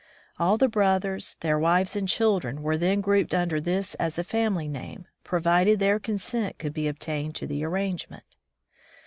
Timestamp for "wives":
1.59-1.95